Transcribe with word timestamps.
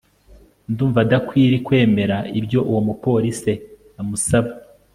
Ndumva 0.71 0.99
Adakwirie 1.05 1.57
Kwemera 1.65 2.17
Ibyo 2.39 2.59
Uwom 2.69 2.87
Polic 3.03 3.41
eAmusaba 3.53 4.51